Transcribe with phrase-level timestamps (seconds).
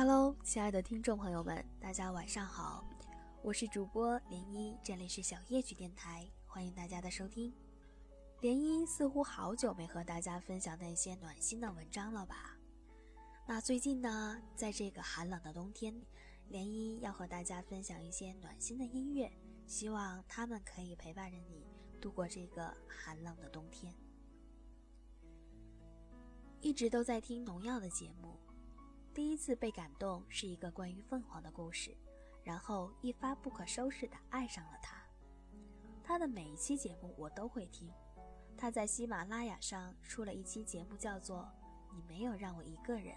[0.00, 2.88] Hello，亲爱的听众朋友们，大家晚上好，
[3.42, 7.52] 我是主播涟漪，这里是小夜曲电台，欢迎大家的收听。
[8.40, 12.56] 涟漪似乎好久没和大家分享那些暖心的文章了吧？
[13.44, 15.92] 那最近呢，在这个寒冷的冬天，
[16.48, 19.28] 涟漪要和大家分享一些暖心的音乐，
[19.66, 21.66] 希望他们可以陪伴着你
[22.00, 23.92] 度过这个寒冷的冬天。
[26.60, 28.38] 一直都在听农药的节目。
[29.14, 31.96] 第一次被感动是一个关于凤凰的故事，
[32.44, 35.02] 然后一发不可收拾的爱上了他。
[36.04, 37.92] 他的每一期节目我都会听。
[38.56, 41.48] 他在喜马拉雅上出了一期节目，叫做
[41.94, 43.14] 《你没有让我一个人》，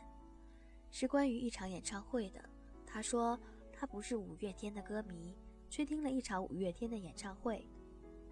[0.92, 2.44] 是关于一场演唱会的。
[2.86, 3.40] 他说
[3.72, 5.36] 他不是五月天的歌迷，
[5.70, 7.68] 却听了一场五月天的演唱会。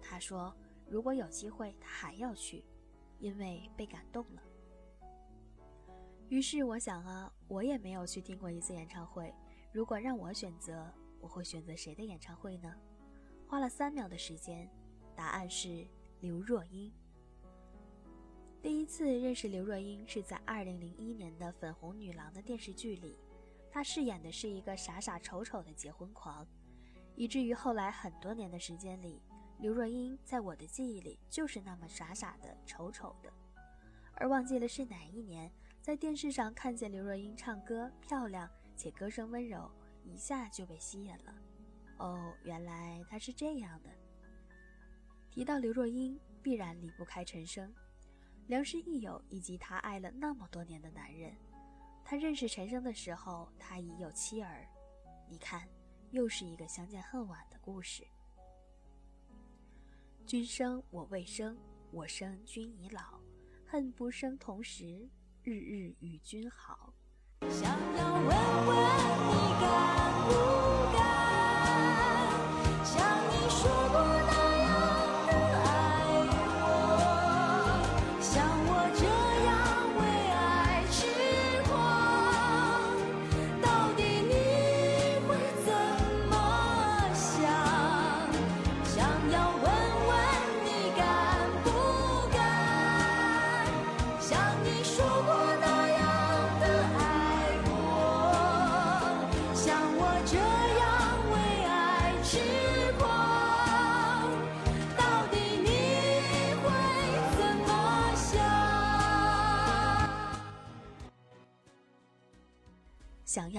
[0.02, 0.54] 他说
[0.86, 2.64] 如果有机会他还要去，
[3.18, 4.42] 因为被感动了。
[6.30, 9.34] 于是我想啊，我也没有去听过一次演唱会。
[9.72, 10.88] 如果让我选择，
[11.20, 12.72] 我会选择谁的演唱会呢？
[13.48, 14.70] 花了三秒的时间，
[15.16, 15.84] 答案是
[16.20, 16.92] 刘若英。
[18.62, 23.18] 第一次认识刘若英是在二零零一年的《粉红女郎》的电视剧里，
[23.68, 26.46] 她饰演的是一个傻傻丑丑的结婚狂，
[27.16, 29.20] 以至于后来很多年的时间里，
[29.58, 33.32] 刘若英在我的记忆里就是那么傻傻的丑丑的，
[34.12, 35.50] 而忘记了是哪一年。
[35.90, 39.68] 在电视上看见刘若英唱歌漂亮且歌声温柔，
[40.04, 41.34] 一下就被吸引了。
[41.98, 43.90] 哦，原来她是这样的。
[45.32, 47.74] 提到刘若英，必然离不开陈升、
[48.46, 51.34] 良师益友以及他爱了那么多年的男人。
[52.04, 54.64] 他认识陈升的时候，他已有妻儿。
[55.28, 55.68] 你看，
[56.12, 58.06] 又是一个相见恨晚的故事。
[60.24, 61.58] 君生我未生，
[61.90, 63.18] 我生君已老，
[63.66, 65.10] 恨不生同时。
[65.50, 66.94] 日日与君好。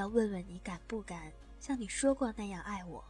[0.01, 3.03] 要问问你敢不敢像你说过那样爱我？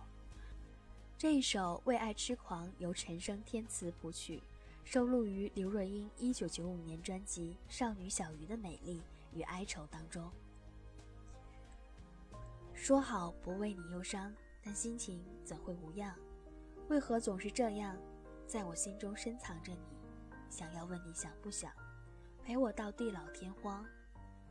[1.18, 4.44] 这一首《为爱痴狂》由陈升填词谱曲，
[4.84, 10.30] 收录于刘若英一九九五年专辑《少女小鱼的美丽与哀愁》当中。
[12.74, 16.14] 说好不为你忧伤，但心情怎会无恙？
[16.90, 17.98] 为何总是这样，
[18.46, 19.80] 在我心中深藏着你？
[20.50, 21.72] 想要问你想不想
[22.44, 23.86] 陪我到地老天荒？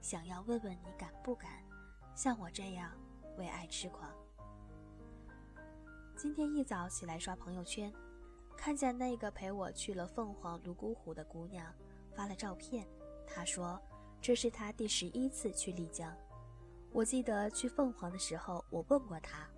[0.01, 1.51] 想要问问你敢不敢？
[2.15, 2.91] 像我这样
[3.39, 4.11] 为爱痴狂。
[6.17, 7.93] 今天一早起来刷朋友圈，
[8.57, 11.73] 看见那个陪我去了凤凰泸沽湖的姑娘
[12.15, 12.87] 发了照片。
[13.27, 13.81] 她说
[14.21, 16.15] 这是她第十一次去丽江。
[16.93, 19.49] 我记得去凤凰的时候，我问过她，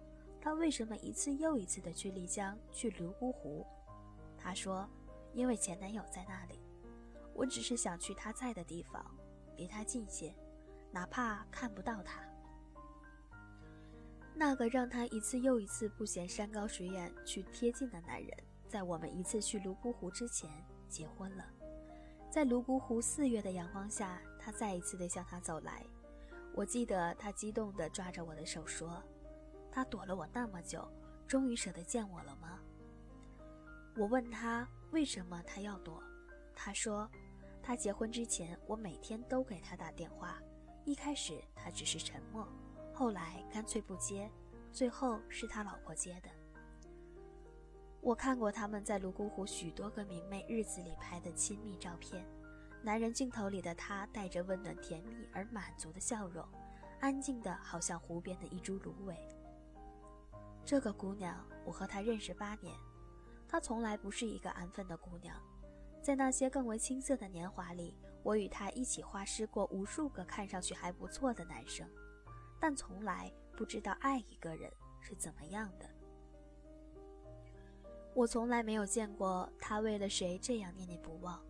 [0.40, 3.66] 她为什么一次又一次的去丽江、去泸沽湖？
[4.38, 4.88] 她说
[5.32, 6.60] 因为前男友在那里。
[7.34, 9.02] 我只是想去他在的地方，
[9.56, 10.34] 离他近些，
[10.90, 12.20] 哪怕看不到他。
[14.44, 18.36] 那个让他一次又一次不嫌山高水远去贴近的男人，
[18.68, 20.50] 在我们一次去泸沽湖之前
[20.88, 21.44] 结婚了。
[22.28, 25.86] 在泸沽湖四月的阳光下，他再一次的向他走来。
[26.56, 29.00] 我记得他激动地抓着我的手说
[29.70, 30.84] ：“他躲了我那么久，
[31.28, 32.58] 终于舍得见我了吗？”
[33.96, 36.02] 我问他为什么他要躲，
[36.52, 37.08] 他说
[37.62, 40.42] ：“他结婚之前，我每天都给他打电话，
[40.84, 42.44] 一开始他只是沉默。”
[43.02, 44.30] 后来干脆不接，
[44.72, 46.30] 最后是他老婆接的。
[48.00, 52.24] 我看过他们在泸沽湖许多个明媚日子里拍的亲密照片，
[52.80, 56.46] 男人镜头里的他带着温暖甜蜜而满足的笑容，
[57.00, 59.16] 安静的好像湖边的一株芦苇。
[60.64, 62.72] 这个姑娘，我和她认识八年，
[63.48, 65.36] 她从来不是一个安分的姑娘，
[66.00, 71.84] 在那些更为青涩的年华里，我与她一起花失过无数个看上去还不错的男生。
[72.62, 75.90] 但从来不知道爱一个人是怎么样的。
[78.14, 81.44] 我从来没有见过他为了谁这样念念不忘。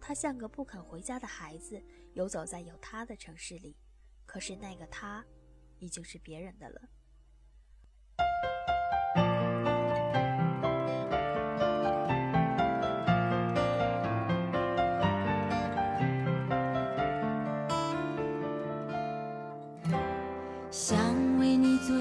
[0.00, 1.78] 他像个不肯回家的孩子，
[2.14, 3.76] 游走在有他的城市里。
[4.24, 5.22] 可是那个他，
[5.80, 6.80] 已经是别人的了。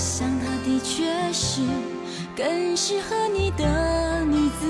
[0.00, 1.60] 想她的确是
[2.34, 4.66] 更适合你的女子。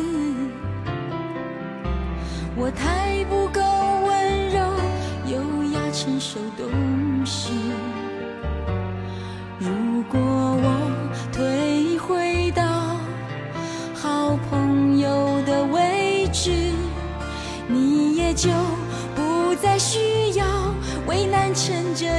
[2.57, 3.61] 我太不够
[4.09, 4.59] 温柔、
[5.29, 6.69] 优雅、成熟、懂
[7.25, 7.53] 事。
[9.61, 10.67] 如果我
[11.33, 12.97] 退回到
[13.95, 16.51] 好朋友的位置，
[17.69, 18.51] 你也就
[19.15, 20.45] 不再需要
[21.07, 22.10] 为难成这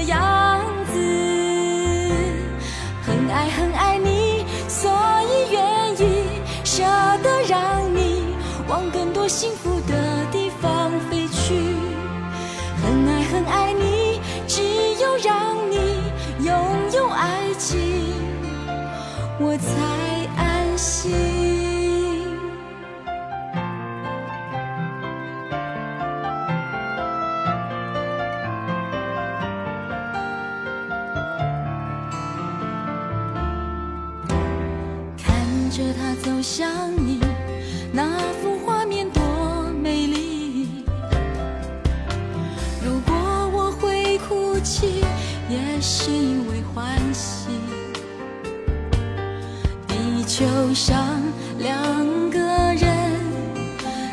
[50.74, 51.22] 上
[51.58, 52.88] 两个人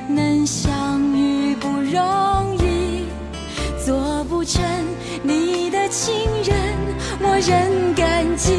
[0.09, 3.07] 能相遇不容易，
[3.85, 4.63] 做不成
[5.23, 6.13] 你的情
[6.43, 6.57] 人，
[7.21, 8.58] 我仍感激。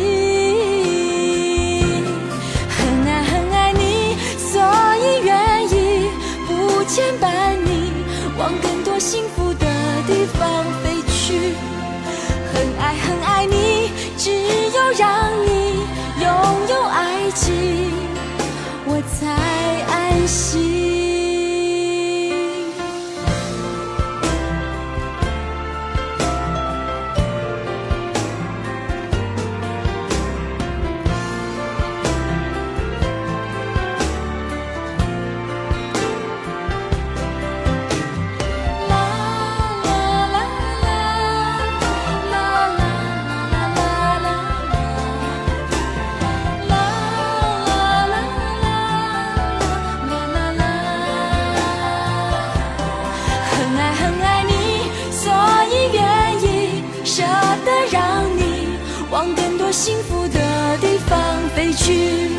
[61.89, 62.29] 飞去。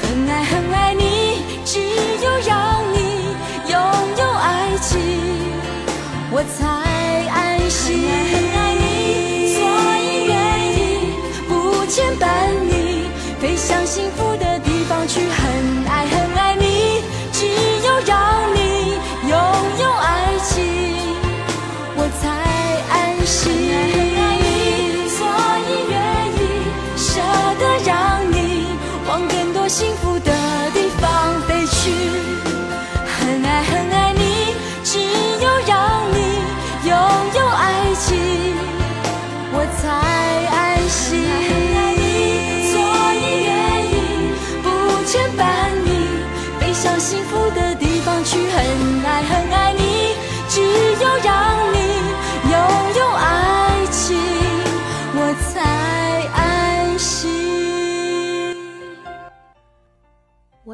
[0.00, 1.02] 很爱很爱你，
[1.64, 2.98] 只有让你
[3.70, 3.76] 拥
[4.18, 4.98] 有爱情，
[6.30, 6.64] 我才
[7.28, 7.84] 安心。
[8.00, 8.82] 很爱很爱你，
[9.54, 9.60] 所
[10.00, 10.34] 以愿
[10.72, 10.80] 意
[11.48, 11.52] 不
[11.86, 12.24] 牵绊
[12.64, 13.04] 你，
[13.40, 15.20] 飞向幸福的地方去。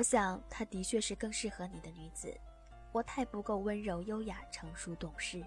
[0.00, 2.34] 我想，她的确是更适合你的女子。
[2.90, 5.44] 我太不够温柔、优雅、成熟、懂事。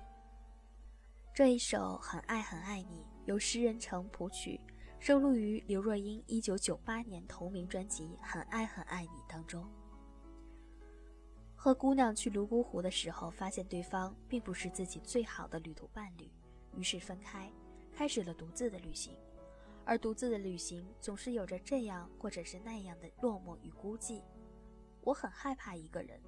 [1.33, 4.61] 这一首《很爱很爱你》由诗人程谱曲，
[4.99, 9.67] 收录于刘若英1998年同名专辑《很爱很爱你》当中。
[11.55, 16.29] 和姑娘去泸沽湖的时候，发现对方并不是自己最好的旅途伴侣，
[16.75, 17.51] 于是分开，
[17.91, 19.17] 开始了独自的旅行。
[19.83, 24.21] 而独自的旅行总是有着这样或者是那样的落寞与孤寂。
[25.03, 26.19] 我很害怕一个人，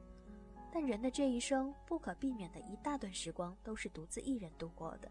[0.72, 5.10] 但人的这一生不可避免的一大段时光都是独自一人度过的，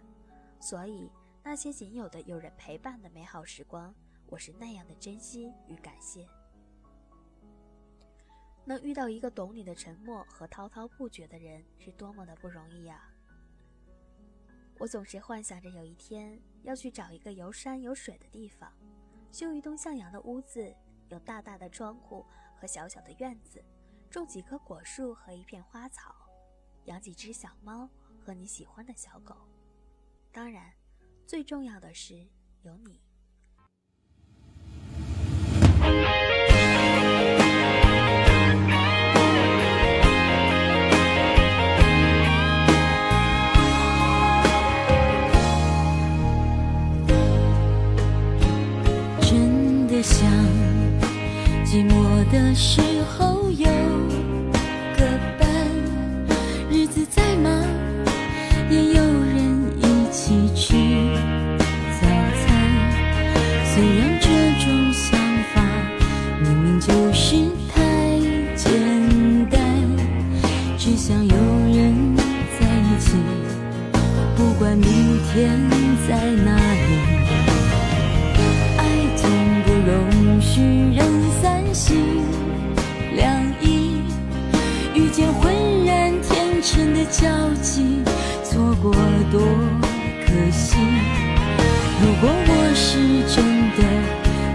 [0.61, 1.11] 所以
[1.43, 3.95] 那些仅有的有人陪伴的美好时光，
[4.27, 6.29] 我是那样的珍惜与感谢。
[8.67, 13.11] 能遇到一个懂你的沉默和滔滔不绝的人，是多么的不容易呀！
[14.79, 18.73] 我总是幻想着有一天要去找一个有山有水的地方，
[19.31, 20.75] 修一栋向阳的屋子，
[21.09, 22.25] 有大大的窗户
[22.61, 23.63] 和小小的院子，
[24.11, 26.15] 种几棵果树和一片花草，
[26.85, 29.37] 养几只小猫和你喜欢的小狗。
[30.33, 30.73] 当然，
[31.27, 32.27] 最重要的是
[32.63, 33.01] 有你。
[52.55, 53.67] 时候有
[54.97, 55.05] 个
[55.41, 55.49] 伴，
[56.71, 57.53] 日子再忙
[58.71, 59.83] 也有人一
[60.13, 60.75] 起吃
[62.01, 62.47] 早餐。
[63.67, 64.29] 虽然这
[64.65, 65.19] 种想
[65.53, 65.61] 法
[66.41, 67.35] 明明就是
[67.75, 67.83] 太
[68.55, 68.71] 简
[69.51, 69.61] 单，
[70.79, 73.17] 只想有人在一起，
[74.37, 75.59] 不管明天
[89.35, 89.43] 多
[90.25, 90.77] 可惜。
[92.01, 92.87] 如果我是
[93.35, 93.35] 真
[93.75, 93.79] 的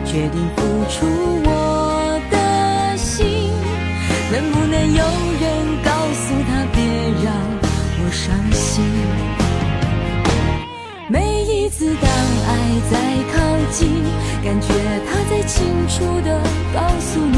[0.06, 0.96] 决定付出
[1.44, 3.52] 我的心，
[4.32, 5.04] 能不能有
[5.42, 5.44] 人
[5.84, 6.80] 告诉他别
[7.26, 7.28] 让
[8.00, 8.86] 我伤心？
[11.10, 12.10] 每一次当
[12.48, 12.50] 爱
[12.90, 12.96] 在
[13.34, 13.36] 靠
[13.70, 14.02] 近，
[14.42, 14.68] 感觉
[15.06, 15.58] 他在清
[15.90, 16.40] 楚的
[16.74, 17.38] 告诉你，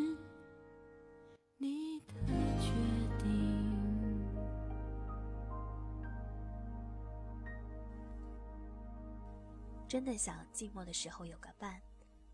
[9.91, 11.81] 真的想寂寞的时候有个伴，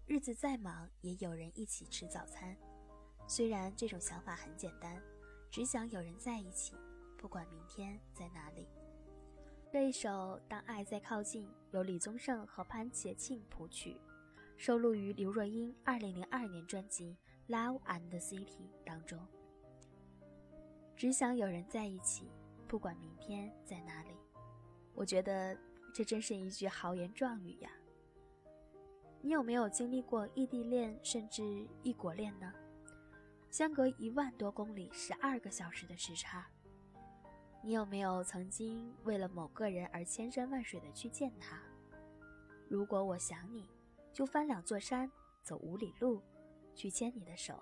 [0.05, 2.55] 日子再忙也有人一起吃早餐。
[3.27, 5.01] 虽然这种想法很简单，
[5.49, 6.75] 只想有人在一起，
[7.17, 8.67] 不管明天在哪里。
[9.71, 10.09] 这一首
[10.47, 13.99] 《当爱在靠近》由李宗盛和潘洁庆谱曲，
[14.55, 17.17] 收录于刘若英2002年专辑
[17.51, 18.45] 《Love and the City》
[18.85, 19.19] 当中。
[20.95, 22.29] 只想有人在一起，
[22.67, 24.11] 不管明天在哪里。
[24.93, 25.57] 我觉得。
[25.97, 27.71] 这真是一句豪言壮语呀！
[29.19, 32.53] 你有没有经历过异地恋，甚至异国恋呢？
[33.49, 36.47] 相隔一万多公里，十二个小时的时差。
[37.63, 41.59] 你有没有曾经为了某个人而千山万水的去见他？
[42.69, 43.67] 如果我想你，
[44.13, 45.11] 就翻两座山，
[45.41, 46.21] 走五里路，
[46.75, 47.59] 去牵你的手。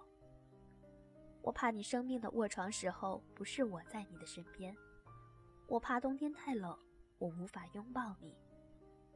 [1.41, 4.75] 我怕你生病的卧床时候不是我在你的身边，
[5.67, 6.77] 我怕冬天太冷。
[7.17, 8.33] 我无法拥抱你，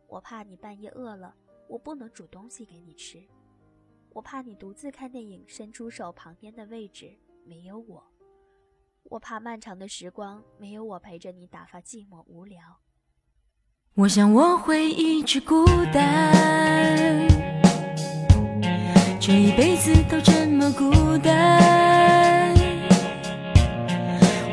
[0.08, 1.36] 我怕你半夜饿了，
[1.68, 3.22] 我不能煮东西给你吃，
[4.12, 7.12] 我怕你独自看电影，伸出手旁边的位置
[7.46, 8.04] 没有我，
[9.04, 12.80] 我怕漫长的时光没有我陪着你打发寂寞无聊。
[13.96, 17.28] 我想我会一直孤单，
[19.20, 22.54] 这一辈子都这么孤单。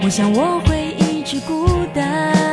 [0.02, 2.45] 我想我会一直孤单。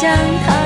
[0.00, 0.08] 想
[0.46, 0.57] 逃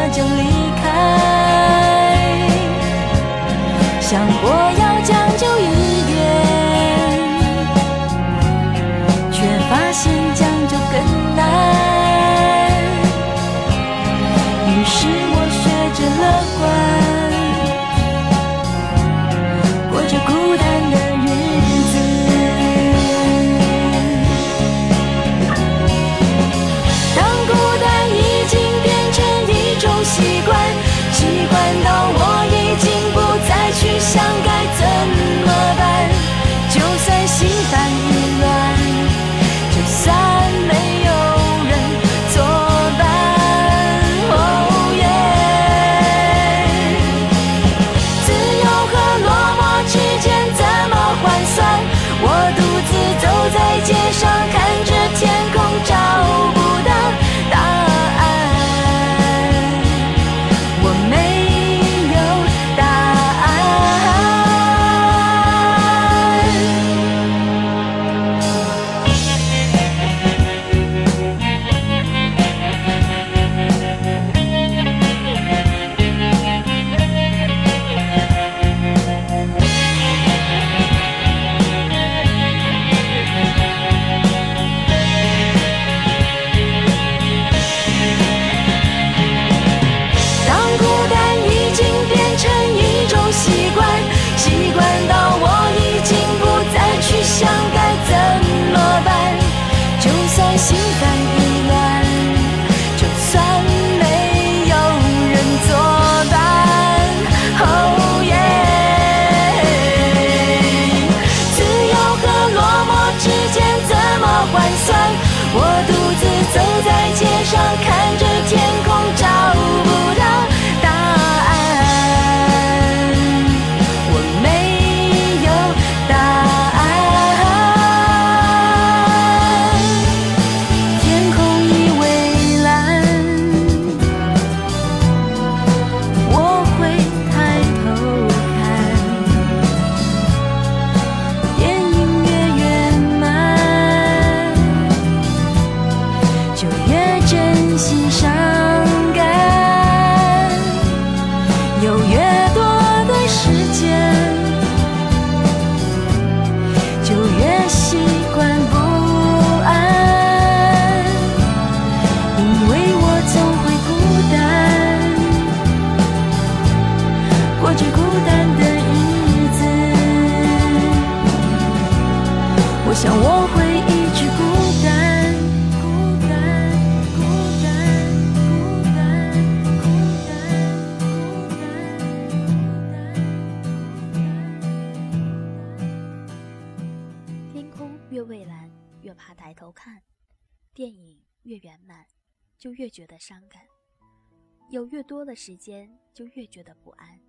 [195.03, 197.21] 多的时间，就越觉得不安。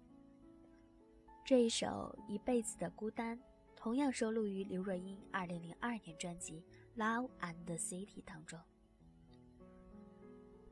[1.46, 3.38] 这一首《一辈子的孤单》
[3.76, 6.64] 同样收录于刘若英2002年专辑
[7.00, 8.60] 《Love and the City》当中。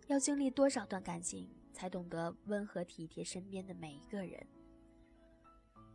[0.08, 4.46] 要经历多少段感情，才懂得温和体贴身边的每一个人？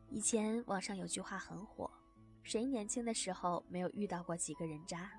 [0.08, 1.90] 以前网上有句话很火。
[2.42, 5.10] 谁年轻的时候没有遇到过几个人渣？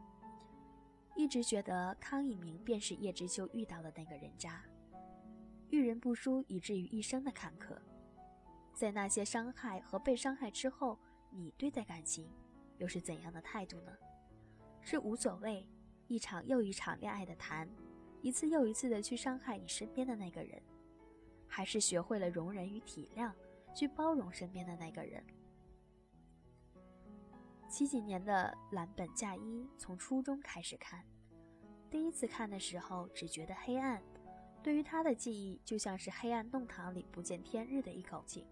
[1.15, 4.63] 一直觉得康以明便是叶知秋遇到的那个人渣，
[5.69, 7.77] 遇人不淑，以至于一生的坎坷。
[8.73, 10.99] 在那些伤害和被伤害之后，
[11.29, 12.29] 你对待感情
[12.77, 13.91] 又是怎样的态度呢？
[14.81, 15.67] 是无所谓，
[16.07, 17.67] 一场又一场恋爱的谈，
[18.21, 20.61] 一次又一次的去伤害你身边的那个人，
[21.47, 23.33] 还是学会了容忍与体谅，
[23.75, 25.23] 去包容身边的那个人？
[27.67, 31.03] 七几年的蓝本嫁衣，从初中开始看，
[31.89, 34.01] 第一次看的时候只觉得黑暗，
[34.61, 38.45] 对于他的记忆就像是黑暗弄堂里不见天日的一口气，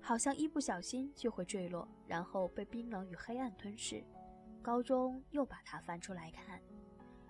[0.00, 4.02] 好像一不小心就会坠落，然后被冰冷与黑暗吞噬。
[4.62, 6.60] 高中又把它翻出来看，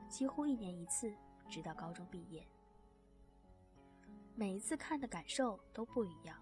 [0.08, 1.14] 几乎一年一次，
[1.48, 2.46] 直到高中毕业。
[4.34, 6.36] 每一次看的感受都不一样，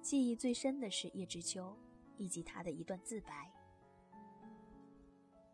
[0.00, 1.76] 记忆最深的是叶知秋。
[2.20, 3.48] 以及他的一段自白：“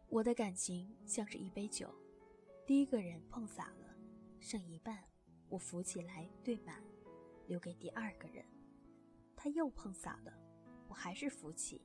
[0.09, 1.95] 我的感情像是一杯酒，
[2.65, 3.84] 第一个人碰洒了，
[4.45, 5.03] 剩一半，
[5.49, 6.79] 我扶起来兑满，
[7.47, 8.45] 留给第二个人。
[9.35, 10.39] 他又碰洒了，
[10.87, 11.81] 我还是扶起，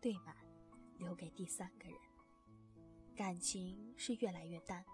[0.00, 0.32] 兑满，
[0.96, 1.98] 留给第三个人。
[3.16, 4.84] 感情是越来越淡，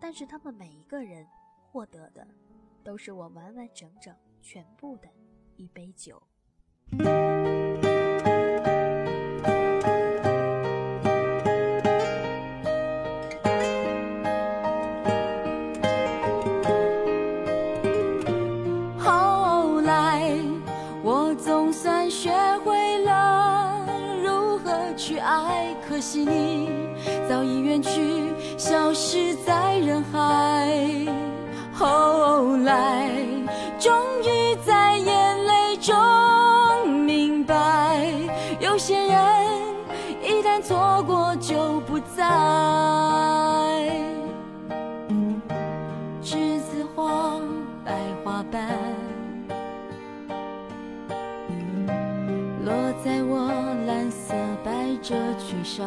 [0.00, 1.28] 但是他们每一个人
[1.62, 2.26] 获得的，
[2.82, 5.12] 都是我完完整整、全部的
[5.56, 6.22] 一杯酒。
[42.26, 43.90] 爱。
[46.22, 47.40] 栀子花，
[47.84, 47.92] 白
[48.24, 48.68] 花瓣，
[52.64, 52.72] 落
[53.04, 53.48] 在我
[53.86, 54.34] 蓝色
[54.64, 55.86] 百褶裙上。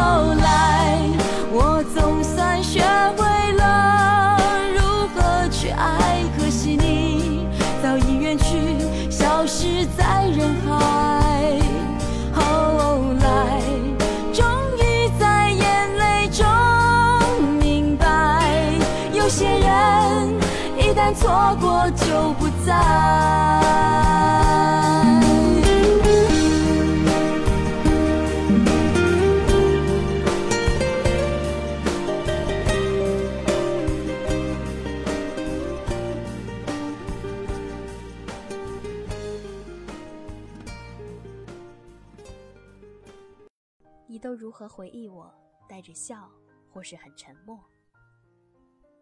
[44.61, 45.33] 何回忆我？
[45.67, 46.29] 带着笑，
[46.69, 47.59] 或是很沉默。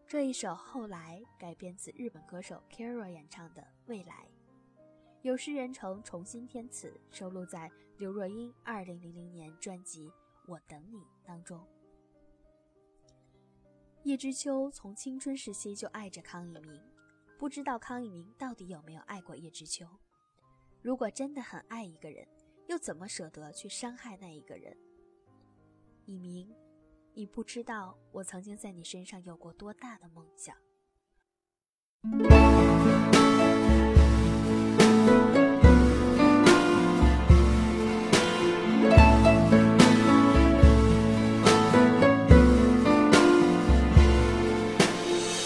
[0.07, 4.29] 这一首后来改编自日本歌手 Kira 演唱的《未来》，
[5.21, 10.07] 有诗人称重新填词，收录在刘若英2000年专辑
[10.47, 11.67] 《我等你》当中。
[14.03, 16.81] 叶知秋从青春时期就爱着康以明，
[17.37, 19.85] 不知道康以明到底有没有爱过叶知秋。
[20.81, 22.25] 如果真的很爱一个人，
[22.67, 24.77] 又怎么舍得去伤害那一个人？
[26.09, 26.47] 以明，
[27.13, 30.55] 你不知道我曾经在你身上有过多大的梦想。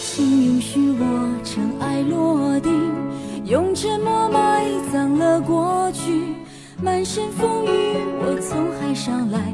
[0.01, 2.71] 请允许我尘埃落定，
[3.45, 6.33] 用沉默埋葬了过去。
[6.81, 7.69] 满身风雨，
[8.25, 9.53] 我从海上来，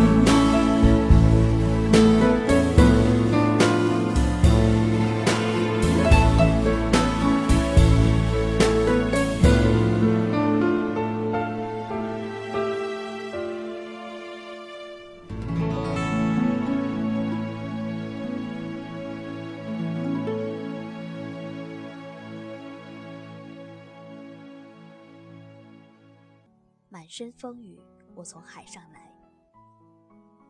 [27.11, 27.77] 身风雨，
[28.15, 29.13] 我从海上来。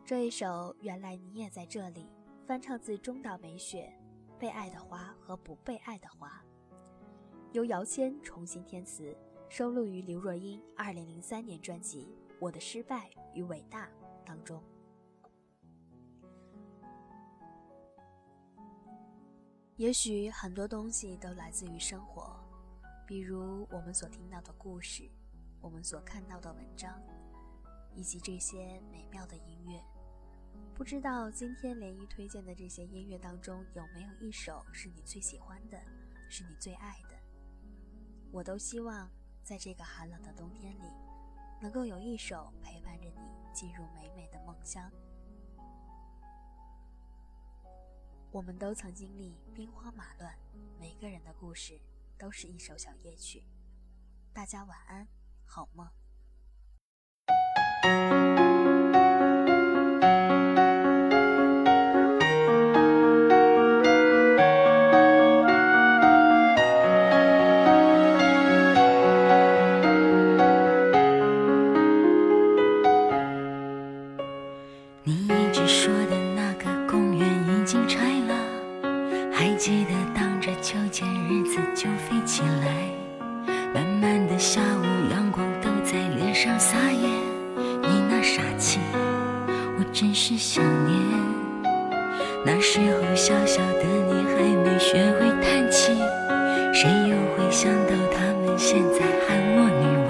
[0.04, 0.46] 这一首
[0.78, 2.08] 《原来你也在这里》，
[2.46, 3.92] 翻唱自中岛美雪，
[4.38, 6.40] 《被爱的花和不被爱的花》，
[7.50, 9.12] 由姚谦重新填词，
[9.48, 13.86] 收录于刘若英2003年专辑《我的失败与伟大》
[14.24, 14.62] 当中。
[19.74, 22.38] 也许很多东西都来自于生活，
[23.04, 25.10] 比如我们所听到的故事。
[25.62, 27.00] 我们所看到的文章，
[27.94, 29.80] 以及这些美妙的音乐，
[30.74, 35.80] 不知道今天连依推荐的这些音乐当中有没有一首是你最喜欢的，
[36.28, 37.16] 是你最爱的？
[38.32, 39.08] 我都希望
[39.44, 40.86] 在这个寒冷的冬天里，
[41.60, 44.90] 能够有一首陪伴着你进入美美的梦乡。
[48.32, 50.36] 我们都曾经历兵荒马乱，
[50.80, 51.78] 每个人的故事
[52.18, 53.44] 都是一首小夜曲。
[54.32, 55.06] 大家晚安。
[55.54, 55.90] 好吗？
[86.62, 87.08] 撒野。
[87.82, 88.78] 你那傻气，
[89.76, 90.96] 我真是想念。
[92.46, 95.92] 那时候小小的你还没学会叹气，
[96.72, 100.01] 谁又会想到他们现在喊我女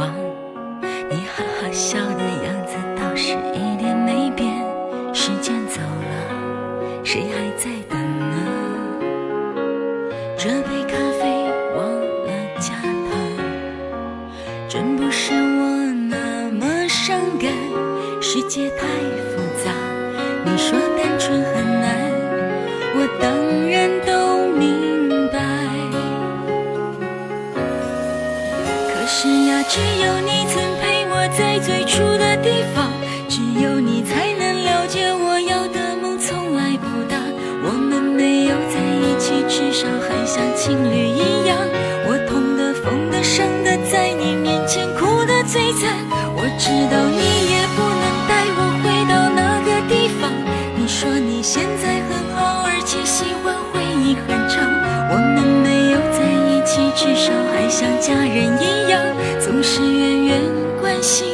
[46.58, 50.30] 知道你也不能带我回到那个地方。
[50.76, 54.62] 你说你现在很好，而且喜欢回忆很长。
[55.10, 59.02] 我们没有在一起，至少还像家人一样，
[59.40, 60.40] 总是远远
[60.80, 61.28] 关心，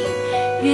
[0.63, 0.73] 远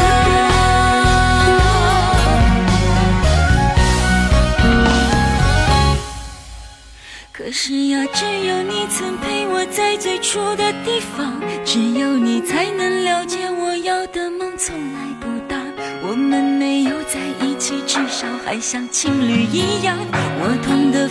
[7.53, 11.33] 是呀，只有你曾陪我在最初的地方，
[11.65, 15.57] 只有你才能了解我要的梦从来不大。
[16.01, 19.97] 我们没有在一起，至少还像情侣一样。
[20.13, 21.09] 我痛的、